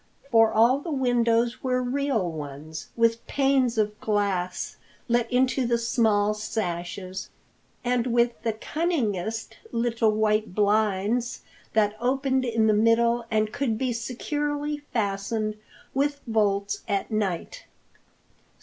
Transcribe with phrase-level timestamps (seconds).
[0.31, 4.77] For all the windows were real ones, with panes of glass
[5.07, 7.29] let into the small sashes
[7.83, 11.41] and with the cunningest little white blinds
[11.73, 15.59] that opened in the middle and could be securely fastened
[15.93, 17.65] with bolts at night.